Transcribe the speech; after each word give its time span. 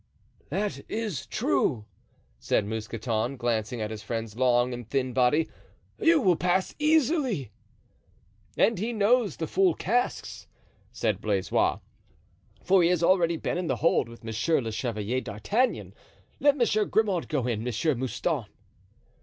"That 0.49 0.79
is 0.89 1.27
true," 1.27 1.85
said 2.39 2.65
Mousqueton, 2.65 3.37
glancing 3.37 3.81
at 3.81 3.91
his 3.91 4.01
friend's 4.01 4.35
long 4.35 4.73
and 4.73 4.89
thin 4.89 5.13
body, 5.13 5.47
"you 5.99 6.19
will 6.19 6.35
pass 6.35 6.73
easily." 6.79 7.51
"And 8.57 8.79
he 8.79 8.93
knows 8.93 9.37
the 9.37 9.45
full 9.45 9.75
casks," 9.75 10.47
said 10.91 11.21
Blaisois, 11.21 11.81
"for 12.63 12.81
he 12.81 12.89
has 12.89 13.03
already 13.03 13.37
been 13.37 13.59
in 13.59 13.67
the 13.67 13.75
hold 13.75 14.09
with 14.09 14.23
Monsieur 14.23 14.59
le 14.59 14.71
Chevalier 14.71 15.21
d'Artagnan. 15.21 15.93
Let 16.39 16.57
Monsieur 16.57 16.85
Grimaud 16.85 17.27
go 17.27 17.45
in, 17.45 17.63
Monsieur 17.63 17.93
Mouston." 17.93 18.47